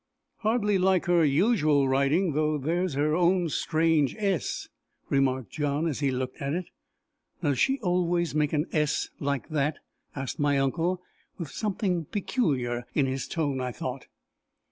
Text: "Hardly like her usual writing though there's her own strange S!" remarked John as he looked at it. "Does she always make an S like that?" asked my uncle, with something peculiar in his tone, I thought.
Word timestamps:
"Hardly 0.37 0.79
like 0.79 1.05
her 1.05 1.23
usual 1.23 1.87
writing 1.87 2.33
though 2.33 2.57
there's 2.57 2.95
her 2.95 3.15
own 3.15 3.49
strange 3.49 4.15
S!" 4.15 4.67
remarked 5.09 5.51
John 5.51 5.85
as 5.85 5.99
he 5.99 6.09
looked 6.09 6.41
at 6.41 6.55
it. 6.55 6.65
"Does 7.43 7.59
she 7.59 7.77
always 7.81 8.33
make 8.33 8.51
an 8.51 8.65
S 8.71 9.09
like 9.19 9.49
that?" 9.49 9.77
asked 10.15 10.39
my 10.39 10.57
uncle, 10.57 11.03
with 11.37 11.51
something 11.51 12.05
peculiar 12.05 12.87
in 12.95 13.05
his 13.05 13.27
tone, 13.27 13.61
I 13.61 13.71
thought. 13.71 14.07